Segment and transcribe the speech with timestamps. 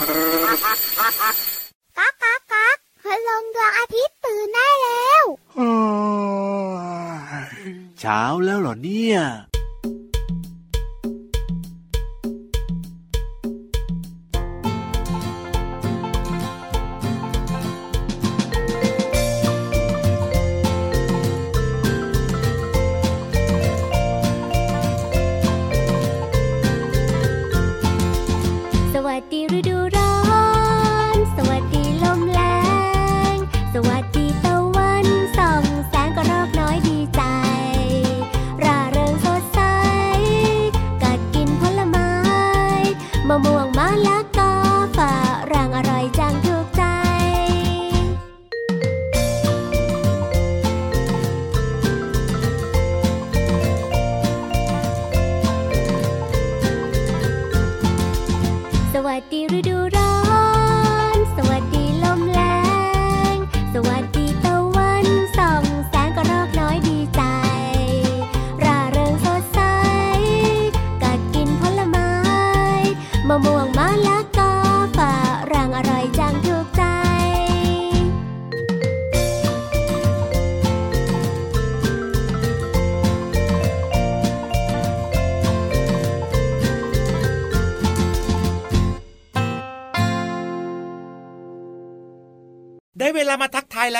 [0.00, 5.24] ก๊ากก๊ากก๊ากพลงดวงอาทิตย์ตื่นได้แล้ว
[8.00, 9.18] เช้าแล้วเหรอเนี่ย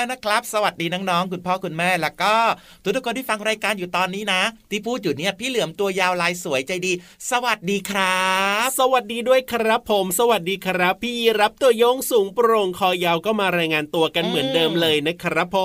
[0.09, 2.35] มาทักทายแล้วนะครับ สวัสดีน้องๆคุณพ่อคุณแม่แล้วก็
[2.83, 4.41] ทุกคนที่ฟังรายการอยู่ตอนนี้นะ
[4.71, 6.93] ที่พูดอยู่เนี่ยพี่เหลือมตัวยาวลายสวยใจดี
[7.31, 8.25] สวัสดีครั
[8.65, 15.57] บ สวัสดีด้วยครับผม สวัสดีครับ พี่รับตัวโยงสูงโปร่งคอยาวก็มารายงานตัวกันเหมือนเดิมเลยนะครับผ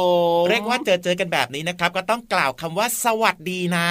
[0.43, 3.89] มเรียกว่าเจอเจอกันแบบนี้นะครับ ก็ต้องกล่าวคำว่าสวัสดีนะ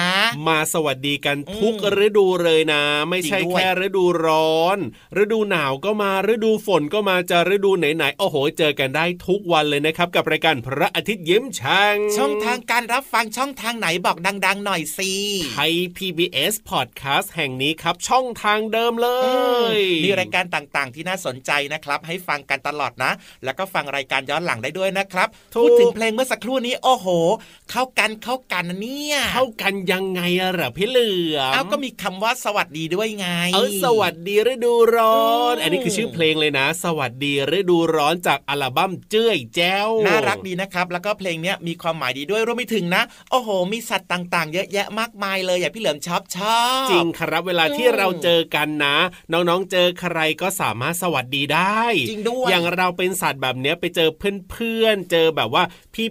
[0.48, 4.78] มาสวัสดีกันทุกฤดูเลยนะ ไม่ใช่แค่ฤดูร้อน
[5.22, 15.12] ฤดูหนาวก็มาฤดูฝนก็มาจะฤดูไหนๆโอ้โห เจอกันได้ทุกวันเลยนะครับ กับรายการพระอาทิตย์ยิ้มช่างช่องทางการรับฟังช่องทางไหนบอกดัง ๆ หน่อยสิ
[15.52, 19.08] ไทย PBS Podcast แห่งนี้ครับ ช่องทางเดิมเล
[19.74, 23.12] ยมีรายการต่างๆ ที่น่าสนใจนะครับ ให้ฟังกันตลอดนะ
[23.44, 27.06] แล้วก็ฟังรายการย้อนหลังได้ด้วยนะครับพูดถึงเพลงเมื่อสักครู่นี้โอ้โห
[27.70, 48.96] เข้ากันเข้ากันเนี่ยเข้ากันยังไงอะเหรอพี่เหลือมเอาก็มีคำว่าสวัสดีด้วยไงเออสวัสดีฤดูร้อน อันนี้คือชื่อเพลงเลยนะ สวัสดีฤดูร้อนจากอัลบั้มเจ้ยแจ้วน่ารักดีนะครับแล้วก็เพลงนี้มีความหมายดีด้วยรวมไปถึงนะ โอ้โห มีสัตว์ต่างๆ เยอะแยะมากมายเลยอย่าพี่เหลิมชอบชอบจริงครับเวลาที่เราเจอกันนะ
[49.32, 54.08] น้องๆเจอใครก็สามารถสวัสดีได้ จริงด้วยอย่างเราเป็นสัตว์แบบเนี้ยไปเจอ
[54.50, 55.62] เพื่อนๆเจอแบบว่า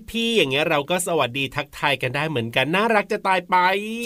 [0.10, 3.56] พี่ๆอย่างเงี้ยเราก็สวัสดีทักทายกันได้เหมือนกันน่ารักจะตายไป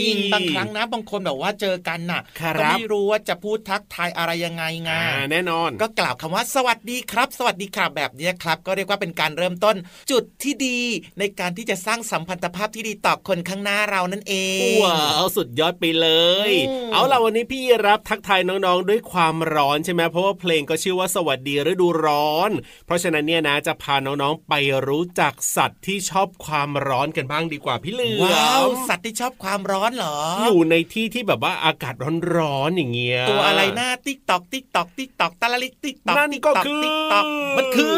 [0.01, 2.21] จริงบางครั้งนะบางคนแบบว่าเจอกันน่ะ
[2.59, 4.91] ก็ไม่รู้ว่าจะพูดทักทายอะไรยังไงไง
[5.31, 9.75] แน่นอน ก็กล่าวคำว่าสวัสดีครับ สวัสดีครับแบบนี้ครับ ก็เรียกว่าเป็นการเริ่มต้น
[10.11, 10.79] จุดที่ดี
[11.19, 14.35] ในการที่จะสร้างสัมพันธภาพที่ดีต่อคนข้างหน้าเรานั่นเอ
[14.77, 16.07] งว้าวสุดยอดไปเล
[16.49, 16.51] ย
[16.93, 22.51] เอาล่ะวันนี้พี่รับทักทายน้องๆ ด้วยความร้อนใช่ไหมเพราะว่าเพลงก็ชื่อว่าสวัสดีฤดูร้อน
[22.85, 24.53] เพราะฉะนั้นเนี่ยนะจะพาน้องๆไป
[24.87, 31.95] รู้จักสัตว์ที่ชอบความร้อนกันบ้างดีกว่าพี่เหลือว้าวสัตว์ที่ชอบความร้อนเหรอ อยู่ในที่ที่แบบว่าอากาศ
[32.35, 37.25] ร้อนๆอย่างเงี้ยตัวอะไรหน้าติ๊กตอกติ๊กตอกติ๊กตอกตะลิกติ๊กตอกนั่นก็คือติ๊กตอก
[37.57, 37.93] มันคือ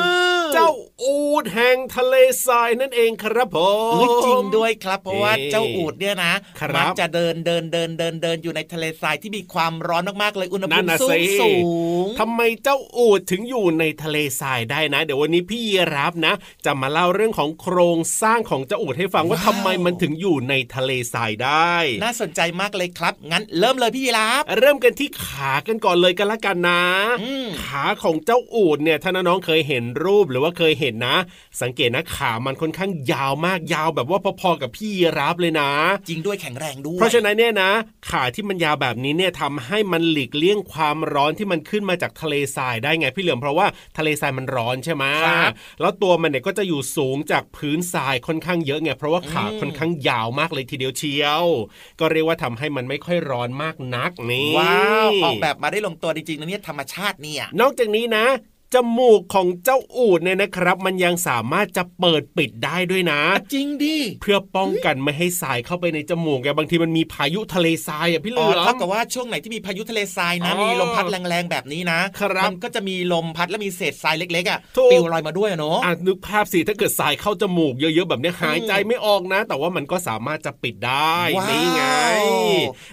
[0.54, 0.70] เจ้า
[1.02, 2.11] อูดแห่งทะเล
[2.46, 3.58] ทรายนั่นเองครับผ
[3.98, 6.34] มจริงด้วยครับ เพราะว่าเจ้าอูดเนี่ยนะ
[6.78, 11.52] มักจะเดินเดินเดินเดินเดินอยู่ในทะเลทรายที่มีความร้อนมากๆเลยอุณหภูมิสูงสู
[12.06, 15.62] งทำไมเจ้าอูดถึงอยู่ในทะเลทรายได้นะ เดี๋ยววันนี้พี่
[15.96, 16.34] รับนะ
[16.66, 21.74] จะมาเล่าเรื่องของโครงสร้างของเจ้าอูดให้ฟังว่าทำไมมันถึงอยู่ในทะเลทรายได้
[22.04, 26.82] น่าสนใจมากเลยครับ งั้นเริ่มเลยพี่รับเริ่มกันที่ขากันก่อนเลยกันละกันนะ
[27.66, 31.18] ขาของเจ้าอูดเนี่ยถ้าน้องๆเคยเห็นรูปหรือว่าเคยเห็นนะ
[31.62, 35.72] สังเกตนะขามันค่อนข้างยาวมากยาวแบบว่าพอๆกับพี่รับเลยนะ
[36.10, 37.72] จริงด้วยแข็งแรงด้วย เพราะฉะนั้นเนี่ยนะ
[38.10, 43.68] ขาที่มันยาวแบบนี้เนี่ยทำให้มันหลีกเลี่ยงความร้อนที่มันขึ้นมาจากทะเลทรายได้ไงพี่เหลือมเพราะว่า
[43.98, 45.06] ทะเลทรายมันร้อนใช่ไหม
[45.82, 51.46] แล้วตัวมันเนี่ยก็จะอยู่สูงจากพื้นทรายค่อนข้างเยอะไงเพราะว่าขาค่อนข้างยาวมากเลยทีเดียวเชียว
[52.00, 58.26] ก็เรียกว่าทำให้มันไม่ค่อยร้อนมากนักนี่ว้าวออกแบบมาได้ลงตัวจริงๆนะเนี่ยธรรมชาติเนี่ยนอกจากนี้นะ
[58.74, 63.22] จมูกของเจ้าอูดเนี่ยนะครับ มันยังสามารถจะเปิดปิดได้ด้วยนะ
[63.54, 81.84] จริงดิเพื่อป้องกันไม่ให้ทรายเข้าไปในจมูกไงบางทีมันมีพายุทะเลทรายอะพี่เหอ๋ลืออเท่ามกับว่าช่วงไหนที่มีพายุทะเลทรายนะอ๋อมีลมพัดแรงๆแบบนี้นะครับมันก็จะมีลมพัดแล้วมีเศษทรายเล็กๆอะถูกปลิวลอยมาด้วยอะเนาะอะนึกภาพสิถ้าเกิดทรายเข้าจมูกเยอะๆแบบเนี้ยหายใจไม่ออกนะ แต่ว่ามันก็สามารถจะปิดได้ว้าวนี่ไง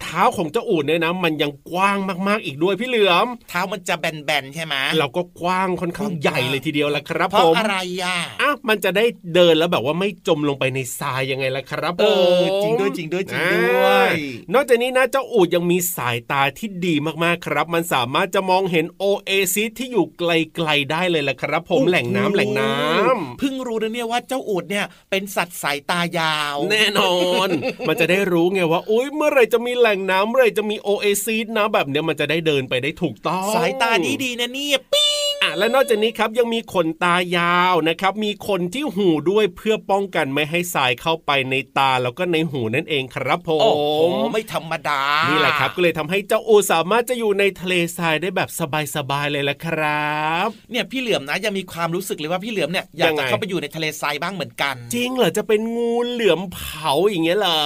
[0.02, 1.98] เท้าของเจ้าอูดเนี่ยนะ มันยังกว้าง
[2.28, 9.04] มากๆอีกด้วยพี่เหลือมเท้ามันจะแบนๆใช่ไหมเราก็กว้างค่อนข้างใหญ่เลยทีเดียวละครับเพราะผมอะไรอะอะมันจะได้
[9.34, 14.08] เดินแล้วแบบว่าไม่จมลงไปในทรายยังไงล่ะครับเอผอมจริงด้วยจริงด้วยจริงด้วยอ่า
[14.54, 16.94] นอกจากนี้นะเจ้าอูดยังมีสายตาที่ดี
[17.24, 27.14] มากๆครับ มันสามารถจะมองเห็นโอเอซิสที่อยู่ไกลๆได้เลยล่ะครับ ผมแหล่งน้ำแหล่งน้ำเพิ่งรู้นะเนี่ยว่าเจ้าอูดเนี่ยเป็นสัตว์สายตายาว แน่นอ
[27.46, 27.48] น
[27.88, 43.82] มันจะได้รู้ไงว่าอุ้ยเมื่อไหรจะมีแหล่งน้ำเมื่อไหรจะมีโอเอซีนะแบบเนี้ยมันจะได้เดินไปได้ถูกต้อง สายตาดีดีๆนะเนี่ยปิ๊งอะและนอกจากนี้ครับยังมีขนตายาวนะครับ มีขนที่หูด้วยเพื่อป้องกันไม่ให้สายเข้าไปในตาแล้วก็ในหูนั่นเองครับผโอ้โห
[44.24, 48.48] มไม่ธรรมดานี่นี่แหละครับก็เลยทำให้เจ้าอูสามารถจะอยู่ในทะเลทรายได้แบบ
[48.94, 57.60] สบายๆเลยละครับ เนี่ยพี่เหลือมนะยังมีความรู้สึกเลยว่าพี่เหลือมเนี่ยอยากยังไงจะเข้าไปอยู่ในทะเลทรายบ้างเหมือนกัน จริงเหรอจะเป็นงูเหลือมเผาอย่างเงี้ยเหรอ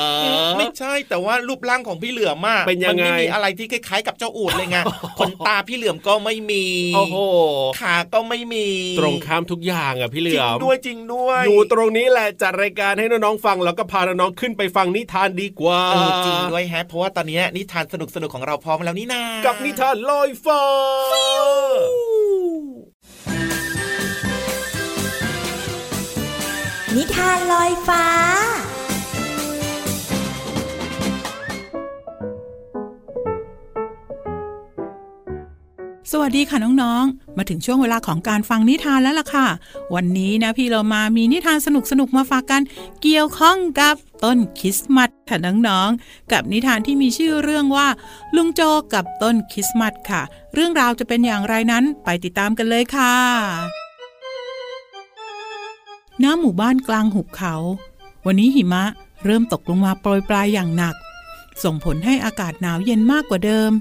[0.59, 4.79] ไม่ใช่แต่ว่ารูปร่างของพี่เหลือมอะเป็นยังไงมัไม่มีอะไรที่คล้ายๆกับเจ้าอูดเลยไง
[5.19, 6.65] ขนตาพี่เหลือมก็ไม่มี
[6.97, 7.17] โอ้โห
[7.83, 8.67] ขาก็ไม่มี
[9.01, 20.63] ตรงข้ามทุกอย่างอะพี่เหลืจริองมด้วยจริงด้วย อยู่ตรงนี้แหละจัดรายการให้น้องๆฟังแล้วก็พาน้องๆขึ้นไปฟังนิทานดีกว่าเออจริงด้วยแฮะเพราะว่าตอนนี้นิทานสนุกๆของเราพร้อมแล้วนี่นากักับนิทานลอยฟ้า
[26.97, 28.05] นิทานลอยฟ้า
[36.15, 39.47] สวัสดีค่ะน้องๆ มาถึงช่วงเวลาของการฟังนิทานแล้วล่ะค่ะ
[39.95, 41.69] วันนี้นะพี่เรามามีนิทานส
[42.01, 42.63] นุกๆมาฝากกัน
[43.03, 43.95] เกี่ยวข้องกับ
[44.25, 45.39] ต้นคริสต์มาสค่ะ
[45.69, 47.89] น้องๆ กับนิทานที่มีชื่อเรื่องว่า
[48.37, 48.61] ลุงโจ
[48.93, 50.23] กับต้นคริสต์มาสค่ะ
[50.55, 53.15] เรื่องราวจะเป็นอย่างไรนั้นไปติดตามกันเลยค่ะ
[56.23, 57.55] ณหมู่บ้านกลางหุบเขา
[58.27, 58.85] วันนี้หิมะ
[59.25, 60.95] เริ่มตกลงมาโปรยปลายอย่างหนัก
[61.65, 63.73] ส่งผลให้อากาศหนาวเย็นมากกว่าเดิม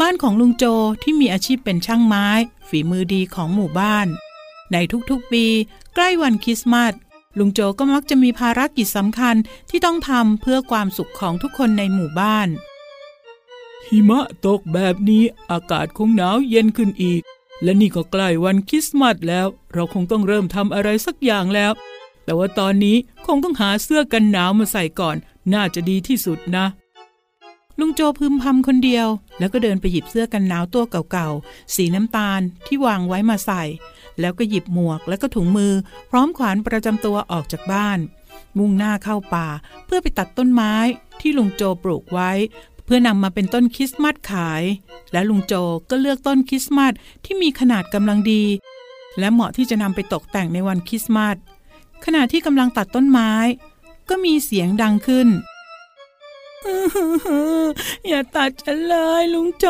[0.00, 0.64] บ้านของลุงโจ
[1.02, 2.26] ที่มีอาชีพเป็นช่างไม้
[2.68, 4.06] ฝีมือดีของหมู่บ้าน
[4.72, 4.76] ใน
[5.10, 5.44] ทุกๆปี
[5.94, 6.92] ใกล้วันคริสต์มาส
[7.38, 9.36] ลุงโจก็มักจะมีภารกิจสำคัญ
[9.70, 12.48] ที่ต้องทำเพื่อความสุขของทุกคนในหมู่บ้าน
[13.88, 17.22] หิมะตกแบบนี้อากาศคงหนาวเย็นขึ้นอีก
[17.62, 21.72] และนี่ก็ใกล้วันคริสต์มาสแล้ว เราคงต้องเริ่มทำอะไรสักอย่างแล้ว
[22.24, 22.96] แต่ว่าตอนนี้
[23.26, 25.16] คงต้องหาเสื้อกันหนาวมาใส่ก่อน
[25.52, 26.66] น่าจะดีที่สุดนะ
[27.80, 29.06] ลุงโจพึมพำคนเดียว
[29.38, 33.62] แล้วก็เดินไปหยิบเสื้อกันหนาวตัวเก่าๆ สีน้ำตาลที่วางไว้มาใส่
[34.20, 35.72] แล้วก็หยิบหมวกและก็ถุงมือ
[36.10, 37.98] พร้อมขวานประจำตัวออกจากบ้าน
[38.58, 39.48] มุ่งหน้าเข้าป่า
[39.86, 40.74] เพื่อไปตัดต้นไม้
[41.20, 42.30] ที่ลุงโจปลูกไว้
[42.84, 44.62] เพื่อนำมาเป็นต้นคริสต์มาสขาย
[45.12, 45.54] และลุงโจ
[45.90, 46.92] ก็เลือกต้นคริสต์มาส
[47.24, 48.44] ที่มีขนาดกำลังดี
[49.18, 51.36] และเหมาะที่จะนำไปตกแต่งในวันคริสต์มาส
[52.04, 53.32] ขณะที่กำลังตัดต้นไม้
[54.08, 55.28] ก็มีเสียงดังขึ้น
[58.08, 59.66] อย่าตัดฉันเลย ลุงโจ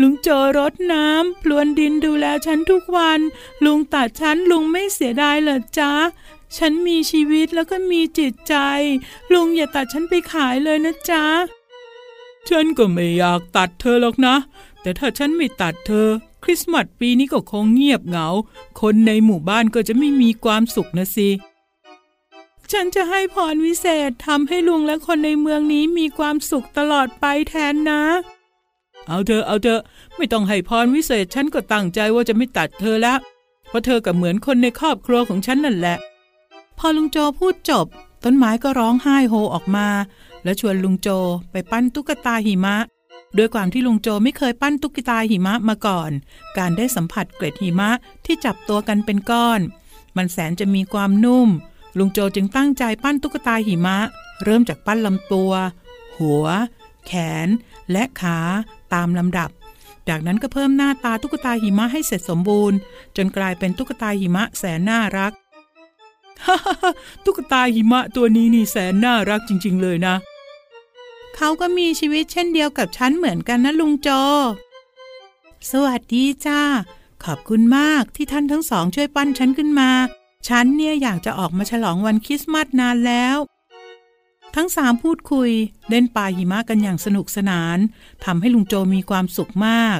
[0.00, 3.20] ลุงโจรดน้ำพลวนดินดูแลฉันทุกวัน
[3.64, 5.92] ลุงตัดฉันลุงไม่เสียดายเหรอจ๊ะ
[6.56, 8.54] ฉันมีชีวิตแล้วก็มีจิตใจ
[9.32, 11.24] ลุงอย่าตัดฉันไปขายเลยนะจ๊ะ
[12.48, 14.36] ฉันก็ไม่อยากตัดเธอหรอกนะ
[14.82, 16.08] แต่ถ้าฉันไม่ตัดเธอ
[16.44, 18.28] คริสต์มาสปีนี้ก็คงเงียบเหงา
[18.80, 21.28] คนในหมู่บ้านก็จะไม่มีความสุขนะสิ
[22.72, 28.02] ฉันจะให้พรวิเศษทำให้ลุงและคนในเมืองนี้มีความสุขตลอดไปแทนนะ
[29.06, 29.80] เอาเถอะเอาเถอะ
[30.16, 33.18] ไม่ต้องให้พรวิเศษฉันก็ตั้งใจว่าจะไม่ตัดเธอแล้ว
[33.68, 35.96] เพราะเธอกับเหมือนคนในครอบครัวของฉันนั่นแหละ
[36.78, 37.86] พอลุงโจพูดจบ
[38.24, 39.88] ต้นไม้ก็ร้องไห้โฮออกมา
[40.44, 41.08] และชวนลุงโจ
[41.52, 42.76] ไปปั้นตุ๊กตาหิมะ
[43.36, 46.10] ด้วยความที่ลุงโจไม่เคยปั้นตุ๊กตาหิมะมาก่อน
[46.58, 47.90] การได้สัมผัสเกล็ดหิมะ
[48.26, 49.60] ที่จับตัวกันเป็นก้อน
[50.16, 51.48] มันแสนจะมีความนุ่ม
[51.98, 53.96] ลุงโจจึงตั้งใจปั้นตุ๊กตาหิมะ
[54.44, 55.52] เริ่มจากปั้นลำตัว
[56.18, 56.46] หัว
[57.06, 57.12] แข
[57.46, 57.48] น
[57.92, 58.38] และขา
[58.94, 59.50] ตามลำดับ
[60.08, 62.78] จากนั้นก็เพิ่มหน้าตาตุ๊กตาหิมะให้เสร็จสมบูรณ์
[63.16, 65.32] จนกลายเป็นตุ๊กตาหิมะแสนน่ารัก
[67.24, 70.14] ตุ๊กตาหิมะตัวนี้นี่แสนน่ารักจริง ๆ เลยนะ
[71.36, 74.08] เขาก็มีชีวิตเช่นเดียวกับฉันเหมือนกันนะลุงโจ
[75.70, 76.60] สวัสดีจ้า
[77.24, 79.90] ขอบคุณมากที่ท่านทั้งสองช่วยปั้นฉันขึ้นมา
[80.48, 83.36] ฉันเนี่ยอยากจะออกมาฉลองวันคริสต์มาสนานแล้ว
[84.56, 85.50] ทั้งสามพูดคุย
[85.88, 87.78] เล่นปาหิมะกันอย่างสนุกสนาน
[88.24, 89.98] ทำให้ลุงโจมีความสุขมาก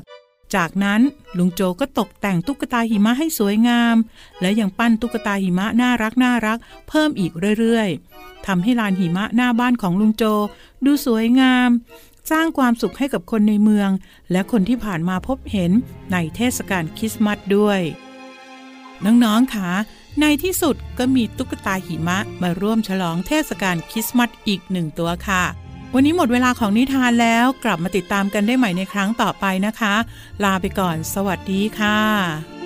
[0.55, 1.01] จากนั้น
[1.39, 3.97] ลุงโจก็ตกแต่งตุ๊กตาหิมะให้สวยงาม
[4.41, 10.25] และยังปั้นตุ๊กตาหิมะน่ารักน่ารัก เพิ่มอีกเรื่อยๆทำให้ลานหิมะหน้าบ้านของลุงโจ
[10.85, 11.71] ดูสวยงาม
[12.31, 13.91] สร้างความสุขให้กับคนในเมือง
[14.33, 15.71] และคนที่ผ่านมาพบเห็น
[16.13, 17.81] ในเทศกาลคริสต์มาสด้วย
[19.05, 19.71] น้องๆค่ะ
[20.21, 25.45] ในที่สุดก็มีตุ๊กตาหิมะมาร่วมฉลองเทศกาลคริสต์มาสอีกหนึ่งตัวค่ะ
[25.95, 29.95] วันนี้หมดเวลาของนิทานแล้วกลับมาติดตามกันได้ใหม่ในครั้งต่อไปนะคะ
[30.45, 32.60] ลาไปก่อน สวัสดีค่ะ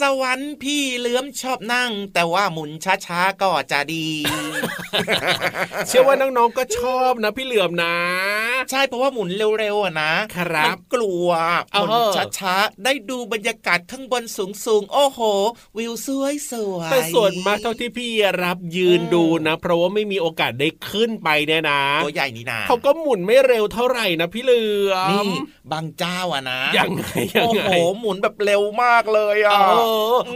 [0.00, 2.70] สวรรค์พี่เหลือมชอบนั่ง แต่ว่าหมุน
[3.06, 4.08] ช้าๆก็จะดี
[5.88, 7.96] เชื่อว่าน้องๆก็ชอบนะ พี่เหลือมนะ
[8.70, 11.28] ใช่เพราะว่าหมุนเร็วๆอะนะครับมันกลัว
[11.72, 12.06] หเออมุน
[12.38, 15.20] ช้าๆได้ดูบรรยากาศข้างบนสูงๆโอ้โห
[15.78, 18.10] วิวสวยสวยๆแต่ส่วนมากเท่าที่พี่
[18.42, 25.38] รับยืนดูนะ เพราะว่าไม่มีโอกาสได้ขึ้นไปเนี่ยนะตัวใหญ่นี่นะเขาก็หมุนไม่เร็วเท่าไหร่นะพี่เหลือมนี่
[25.72, 27.04] บางเจ้าอะนะยังไง
[27.36, 29.83] ยังโอ้ไงโหหมุนแบบเร็วมากเลยเออะอ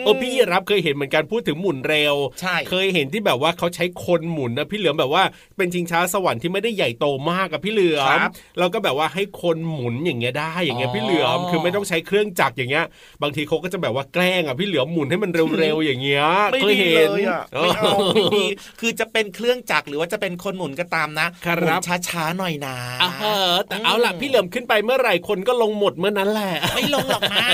[0.05, 5.23] เออพี่รับเคยเห็นเหมือนกันพูดถึงหมุนเร็วใช่เคยเห็นที่แบบว่าเขาใช้คนหมุนนะพี่เหลือมแบบว่า
[5.57, 12.85] เป็นชิงช้าสวรรค์ที่ไม่ได้ใหญ่โตมากกับพี่เหลือครัมบแล้วก็แบบว่าให้คนหมุนอย่างเงี้ยได้อย่างเงี้ยอ๋อพี่เหลือมคือไม่ต้องใช้เครื่องจักรอย่างเงี้ย
[13.23, 18.45] บางทีเขาก็จะแบบว่าแกล้งอะพี่เหลือมหมุนให้มันเร็วๆอย่างเงี้ยไม่เคยดีเห็นเลยอะไม่เอาไม่ดี
[18.81, 21.77] คือจะเป็นเครื่องจักรหรือว่าจะเป็นคนหมุนก็ตามนะครับหมุน
[22.09, 27.49] ช้าๆหน่อยนะอะเออแต่เอาล่ะพี่เหลือมขึ้นไปเมื่อไหร่คนก็ลงหมดเมื่อนั้นแหละไม่ลงหรอกนะ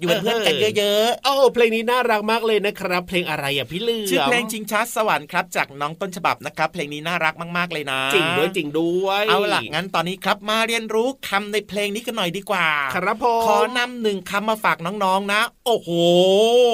[0.00, 15.88] อยู่เป็นเพื่อนกันเยอะโอ้เพลงนี้น่ารักมากเลยนะครับ เพลงอะไรอะพี่เหลือมๆชื่อเพลงชิงช้าสวรรค์ครับจากน้องต้นฉบับนะครับ เพลงนี้น่ารักมากๆเลยนะจริงด้วยจริงด้วยเอาล่ะงั้นตอนนี้ครับมาเรียนรู้คำในเพลงนี้กันหน่อยดีกว่า ครับผมขอนำหนึ่งคำมาฝากน้องๆนะ โอ้โห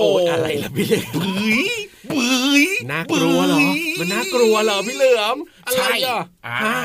[0.00, 1.78] โอ้ยอะไรล่ะพี่เหลือมบื้ย
[2.10, 3.60] บื้ยน่ากลัวเหรอ
[3.98, 5.36] มันน่ากลัวเหรอพี่เหลือม
[5.68, 6.78] อะไรใช่อะอ่าฮะ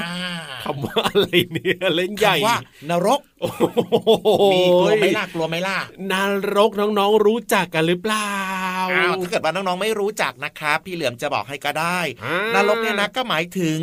[0.63, 2.57] คำว่าอะไรเนี่ยเล่นใหญ่คำว่า
[2.89, 3.61] นรกโอ้โห
[4.53, 5.77] มีกลัวไหม่ล่ะกลัวไหม่ล่ะ
[6.11, 6.13] น
[6.55, 8.31] รกน้องๆรู้จักกันหรือเปล่า
[8.93, 13.77] อ้าวถ้าเกิดว่าน้องๆไม่รู้จักนะครับ พี่เหลือมจะบอกให้ก็ได้อ่านรกเนี่ยนะก็หมายถึง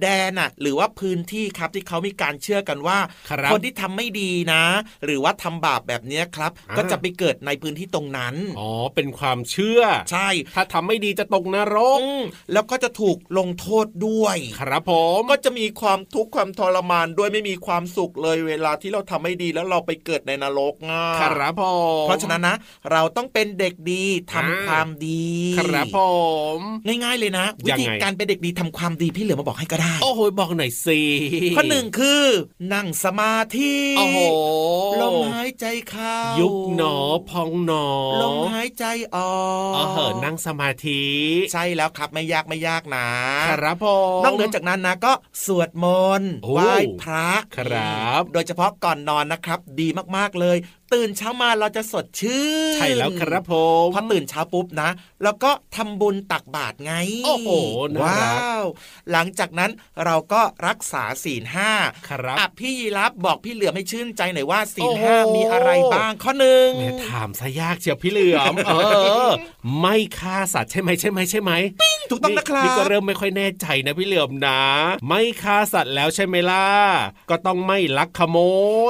[0.00, 2.98] แดนน่ะหรือว่าพื้นที่ครับที่เขามีการเชื่อกันว่า
[3.30, 4.64] ครับคนที่ทำไม่ดีนะ
[5.04, 9.80] หรือว่าทำบาปแบบเนี้ยครับอ่าก็จะไปเกิดในพื้นที่ตรงนั้นอ๋อเป็นความเชื่อ
[10.10, 21.62] ใช่ ถ้าทำไม่ดีจะตกนรกอืมแล้วก็ก็จะถูกลงโทษด้วยครับผมก็จะมีความทุกข์ความทรมานด้วยไม่มีความสุขเลยเวลาที่เราทำไม่ดีแล้วเราไปเกิดในนรกง่าครับผ
[22.02, 22.56] มเพราะฉะนั้นนะ
[22.92, 26.00] เราต้องเป็นเด็กดีทำอ่าความดี ครับผ
[26.56, 31.00] มง่ายๆเลยนะ วิยังธีไงการเป็นเด็กดีทำความดีพี่เหลือมาบอกให้ก็ได้ โอ้โหบอกหน่อยสิ
[31.56, 32.24] ข้อหนึ่งคือ
[32.74, 34.18] นั่งสมาธิโอ้โห
[35.00, 36.96] ลมหายใจเข้ายุบหนอ
[37.30, 37.86] พองหนอ
[38.22, 38.84] ลมหายใจ
[39.14, 39.34] ออ
[39.70, 41.02] กเออเหอะนั่งสมาธิ
[41.52, 43.06] ใช่แล้วครับไม่ยากไม่ยากนะ
[43.48, 43.86] ครับผ
[44.20, 45.12] มนอกเหนือจากนั้นนะก็
[45.44, 45.84] สวดม
[46.20, 50.56] นต์โอ้ไหว้พระครับ โดยเฉพาะก่อนนอนนะครับ ดีมากๆเลย
[50.94, 54.90] ตื่นเช้ามาเราจะสดชื่น ใช่แล้วครับผมพอตื่นเช้าปุ๊บนะ
[55.22, 56.92] แล้วก็ทำบุญตักบาตรไง
[57.24, 57.48] โอ้โห
[57.94, 58.66] น่าว้ารักว
[59.12, 59.70] หลังจากนั้น
[60.04, 61.70] เราก็รักษาศีลห้า
[62.08, 68.72] ครับอะพี่ยีรับบอกพี่เหลือมให้ชื่นใจหน่อยว่าศีโอ้ลโหห้ามีอะไรบ้างข้อหนึ่งแม่ถามซะยากเชียวพี่เหลือมเอ
[69.28, 69.30] อ
[69.80, 71.52] ไม่ฆ่าสัตว์ใช่ไหมใช่ไหมใช่ไหม
[72.10, 74.60] ถูกต้องนะครับนี่ก็เริ่มไม่ค่อยแน่ใจนะพี่เหลือมนะ
[75.08, 76.66] ไม่ฆ่าสัตว์แล้วใช่ไหมล่ะ
[77.30, 78.38] ก็ต้องไม่ลักขโม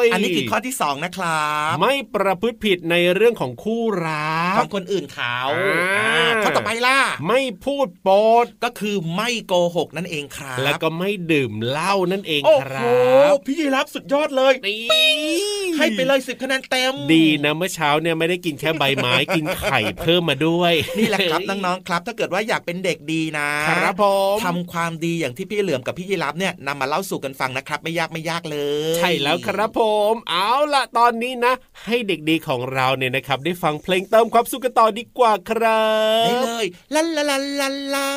[0.05, 8.09] ย อันนี้คือข้อที่สองนะครับไม่ประพฤติผิดในเรื่องของคู่รัขกองคนอื่นเขาอ่าอ่าข้อต่อไปล่ะ ไม่พูดโป
[8.45, 14.83] ดก็คือไม่โกหกนั่นเองครับ แล้วก็ไม่ดื่มเหล้านั่นเองโอ้คโหรับพี่ยีรับสุดยอดเลยนี่
[15.79, 24.05] ให้ไปเลยสิบคะแนนเต็มดีนะเมื่อเช้าเนี่ยไม่ได้กินแค่ใบไม้กินไข่เพิ่มมาด้วย นี่แหละครับน้องๆครับ ถ้าเกิดว่าอยากเป็นเด็กดีนะครับผ
[24.35, 28.59] มทำความดีอย่างที่พี่เหลือมกับพี่ยีรับเนี่ยนำมาเล่าสู่กันฟังนะครับ ไม่ยากไม่ยากเล
[28.95, 31.53] ย ใช่แล้วครับผม เอาล่ะตอนนี้นะ
[31.85, 35.85] ให้เด็กดีของเราเนี่ยนะครับ ได้ฟังเพลงเติมความสุขกันต่อดีกว่าครั
[36.25, 38.09] บได้เลยลาลาลาลา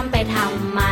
[0.00, 0.82] ทำไปทำไม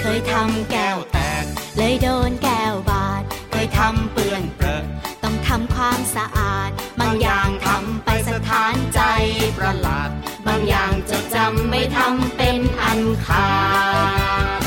[0.00, 1.44] เคยทำแก้วแตก
[1.76, 4.84] เลยโดนแก้วบาด เคยทำเปื้อนเปรอ
[5.24, 9.00] ต้องทำความสะอาด บางอย่างทำไปสถานใจ
[9.58, 10.10] ประหลาด
[10.46, 13.50] บางอย่างจะจำไม่ทำเป็นอันขา
[14.58, 14.60] ด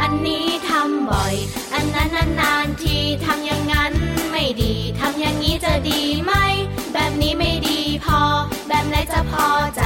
[0.00, 1.34] อันนี้ทำบ่อย
[1.74, 3.92] อันนั้นนานๆทีทำอย่างนั้น
[4.30, 6.32] ไม่ดี ทำอย่างนี้จะดีไหม
[6.92, 8.20] แบบนี้ไม่ดีพอ
[8.68, 9.85] แบบไหนจะพอใจดี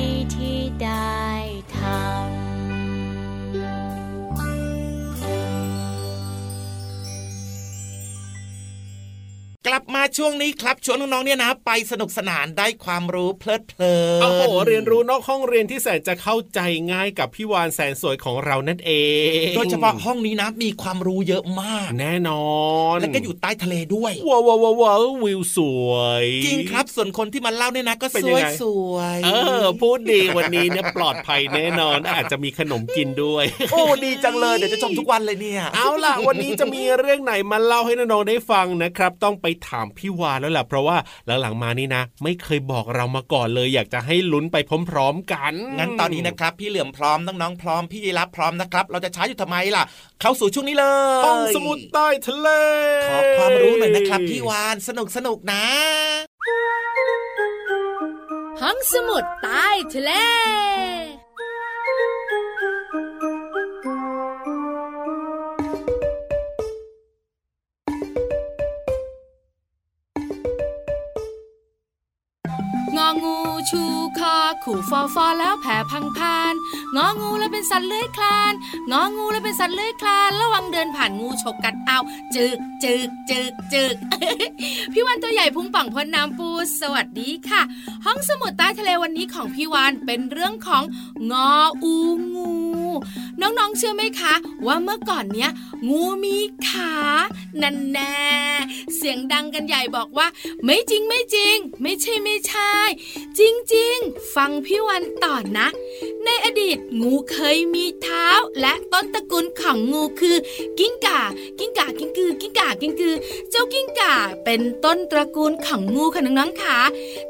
[9.73, 16.59] ลับมาช่วงนี้ครับชวนน้องๆเนี่ยนะ ไปสนุกสนานได้ความรู้เพลิดเพลินโอ้โหเรียนรู้นอกห้องเรียนที่แสนจะเข้าใจ
[16.91, 18.91] ง่ายกับพี่วานแสนสวยของเรานั่นเอ
[19.49, 22.45] งโดยเฉพาะห้องนี้นะมีความรู้เยอะมาก แน่นอ
[22.95, 25.91] นแล้วก็อยู่ใต้ทะเลด้วยว้าวว้าวว้าววิวสว
[26.23, 29.29] ยจริงครับส่วนคนที่มาเล่าเนี่ยนะก็เป็นสยังวยไงสวยเอ
[29.63, 44.57] อพูดดีวันนี้เนี่ยปลอดภัยแน่นอนอาจจะมีขนมกินด้วย โอ้ดีจังเลยเดี๋ยวจะชมทุกวันเลยเนี่ย เอาล่ะวันนี้จะมีเรื่องไหนมาเล่าให้น้องๆได้ฟังนะครับ ต้องไปถามพี่วานแล้วล่ะเพราะว่าหลังๆมานี่นะ ไม่เคยบอกเรามาก่อนเลย อยากจะให้ลุ้นไป
[44.89, 49.83] พร้อม ๆ กัน งั้นตอนนี้นะครับพี่เหลือมพร้อมน้องๆพร้อมพี่ยีรับพร้อมนะครับ เราจะช้าอยู่ทำไมล่ะ
[50.21, 50.85] เข้าสู่ช่วงนี้เล
[51.19, 52.49] ยห้องสมุดใต้ทะเล
[53.07, 55.63] ขอความรู้หน่อยนะครับพี่วานสนุกสนุกนะ
[58.61, 60.11] ห้องสมุดใต้ทะเล
[73.11, 73.37] งองู
[73.69, 73.83] ชู
[74.19, 76.53] คอขู่ฟอฟอแล้วแผ่พังพาน
[76.95, 78.53] งองูแล้วเป็นสัตว์เลื้อยคลาน
[78.91, 81.99] งองูแล้วเป็นสัตว์เลื้อยคลาน ระวังเดินผ่านงูฉกกัดเอา
[82.35, 83.95] จึกจึกจึกจึก
[84.93, 87.61] พี่วันตัวใหญ่พุงป่องพ้นน้ำปูสวัสดีค่ะ
[88.05, 90.83] ห้องสมุดใต้ทะเลวันนี้ของพี่วานเป็นเรื่องของ
[91.31, 91.51] งอ
[91.83, 91.95] อู
[92.33, 92.51] งู
[93.39, 94.33] น้องๆเชื่อไหมคะ
[94.65, 95.51] ว่าเมื่อก่อนเนี้ย
[95.89, 96.93] งูมีขา
[97.61, 98.21] นั่นแน่
[98.95, 100.27] เสียงดังกันใหญ่บอกว่า
[100.63, 102.73] ไม่จริงไม่จริง ไม่ใช่ไม่ใช่
[103.39, 103.41] จ
[103.75, 105.67] ริงๆ ฟังพี่วันต่อนะ
[106.25, 108.27] ในอดีตงูเคยมีเท้า
[108.61, 110.37] และต้นตระกูลของงูคือ
[110.79, 111.21] กิ้งก่า
[111.59, 113.15] กิ้งก่ากิ้งกือ กิ้งก่ากิ้งกือ
[113.51, 114.13] เจ้ากิ้งก่า
[114.45, 116.77] เป็นต้นตระกูลของงูค่ะน้องๆค่ะ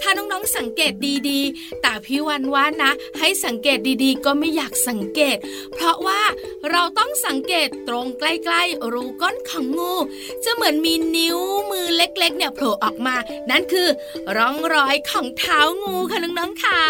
[0.01, 0.93] ถ้าน้องๆสังเกต
[1.29, 5.37] ดีๆแต่พี่วันว่านะ ให้สังเกตดีๆ ก็ไม่อยากสังเกต
[5.73, 6.21] เพราะราะว่า
[6.71, 9.93] เราต้องสังเกตตรงใกล้ๆรูก้นของงู
[10.43, 11.39] จะเหมือนมีนิ้ว
[11.71, 13.15] มือเล็กๆ เนี่ยโผล่ออกมา
[13.49, 13.87] นั่นคือ
[14.37, 16.83] ร่องรอยของเท้างูค่ะน้องๆค่ะ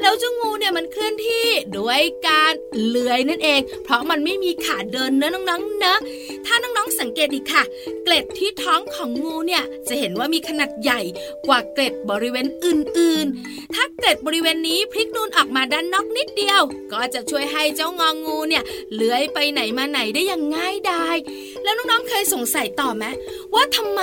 [0.00, 2.52] แล้วเจ้างูเนี่ยมันเคลื่อนที่ด้วยการ
[2.86, 5.98] เลื้อยนั่นเอง เพราะมันไม่มีขาเดินเนอะน้องๆเนอะ
[6.46, 7.62] ถ้าน้องๆสังเกตดีค่ะ
[8.04, 11.00] เกล็ดที่ท้องของงูเนี่ยจะเห็นว่ามีขนาดใหญ่
[11.46, 16.60] กว่าเกล็ดบริเวณอื่นๆ ถ้าเกล็ดบริเวณนี้พลิกนูนออกมาด้านนอกนิดเดียว
[16.92, 21.16] ก็จะช่วยให้เจ้างองูเนี่ยเลื้อยไปไหนมาไหนได้อย่างง่ายดาย
[21.62, 23.04] แล้วน้องๆเคยสงสัยต่อไหม
[23.54, 24.02] ว่าทำไม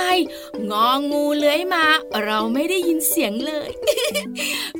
[0.70, 1.84] งองูเลื้อยมา
[2.24, 3.70] เราไม่ได้ยินเสียงเลย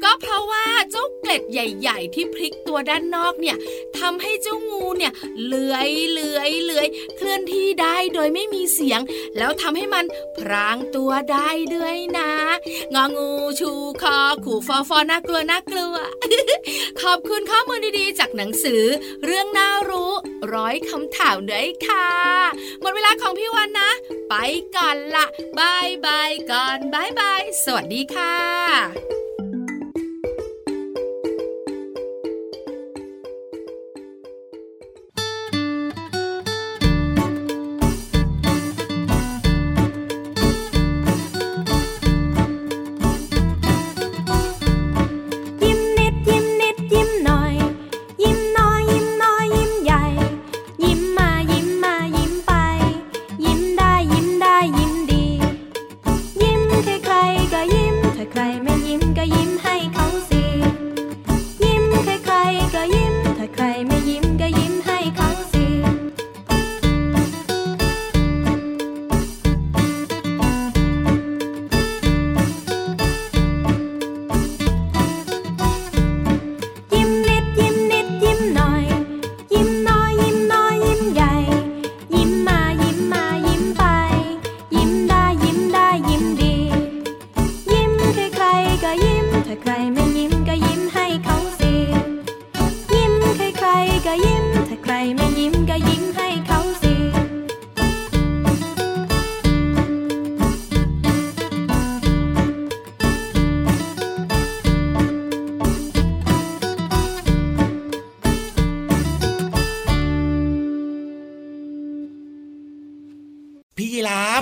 [0.02, 3.56] ก็เพราะว่าเจ้าเกล็ดใหญ่ ๆ ที่พลิกตัวด้านนอกเนี่ย
[3.98, 5.12] ทำให้เจ้างูเนี่ย
[5.46, 6.86] เลื้อยเลื้อยเลื้อย
[7.16, 9.00] เคลื่อนที่ได้โดยไม่มีเสียง
[9.38, 10.04] แล้วทำให้มัน
[10.38, 12.30] พรางตัวได้ด้วยนะ
[12.94, 13.70] งองูชู
[14.02, 15.96] คอขู่ฟ่อฟ่อน่ากลัวน่ากลัว
[17.02, 18.82] ขอบคุณข้อมูลดีๆ จากหนังสือ
[19.24, 20.12] เรื่องน่ารู้
[20.54, 22.08] ร้อยคำถามด้วยค่ะ
[22.80, 23.90] หมดเวลาของพี่วันนะ
[24.28, 24.34] ไป
[24.76, 25.26] ก่อนละ
[25.58, 28.36] bye bye ก่อน bye bye สวัสดีค่ะ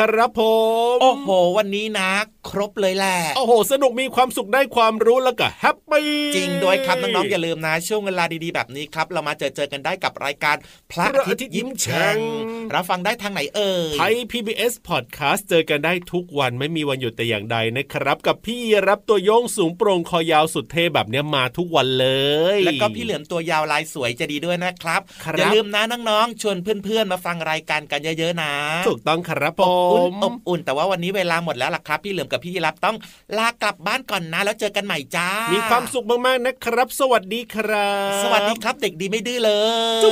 [0.07, 0.43] ครับผ
[0.95, 2.11] ม โอ้โห วันนี้นะ
[2.51, 10.57] ครบเลยแหละโอ้โห สนุกมีความสุขได้ความรู้แล้วก็แฮปปี้จริงด้วยครับน้องๆอย่าลืมนะ ช่วงเวลาดีๆแบบนี้ครับ เรามาเจอเจอกันได้กับรายการ
[10.91, 12.17] พระอาทิตย์ยิ้มแฉ่ง
[12.75, 22.09] รับฟังได้ทางไหนเอ่ยไทย PBS Podcast เจอกันได้ทุกวันไม่มีวันหยุดแต่อย่างใดนะครับ กับพี่ราฟตัวโย่งสูงโปร่งคอยาวสุดเท่แบบเนี้ยมาทุกวันเล
[22.57, 28.53] ย แล้วก็พี่เหลือมตัวยาวลายสวยใจดีด้วยนะครับครับอย่าลืมนะน้องๆชวนเพื่อนๆมาฟังรายการกันเยอะๆนะ
[28.89, 32.97] ถูกต้องครับผอบอุ่นมอบอุ่นแต่ว่าวันนี้เวลาหมดแล้วล่ะครับพี่เหลือมกับพี่ยีรับต้อง
[33.39, 39.53] ลากลับบ้านก่อนนะ แล้วเจอกันใหม่จ้ามีมีความสุขมากๆนะครับ สวัสดีครับ สวัสดีครับเด็กดีไม่ดื้อเล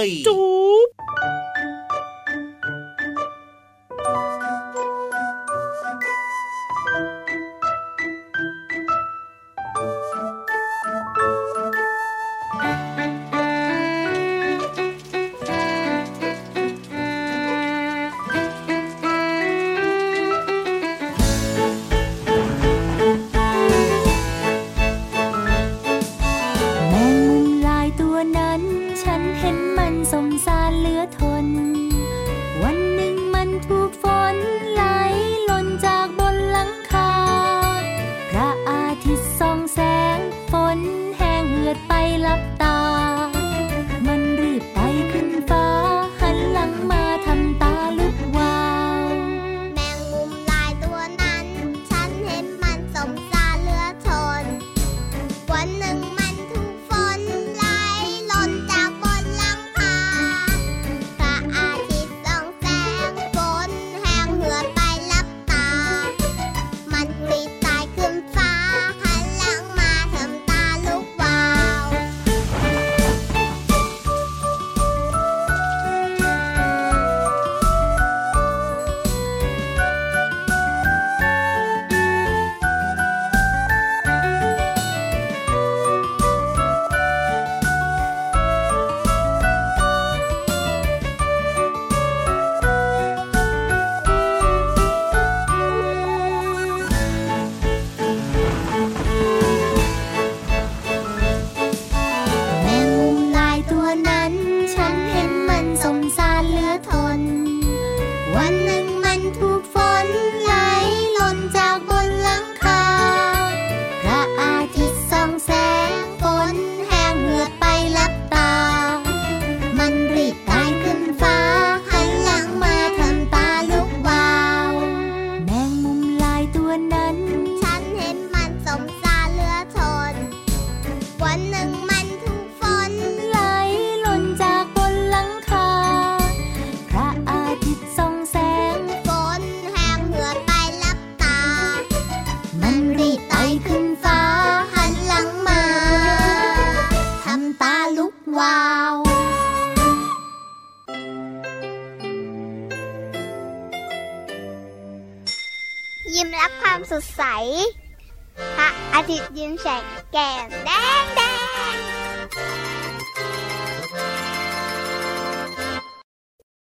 [0.06, 0.42] ย จุ๊
[0.86, 0.88] บ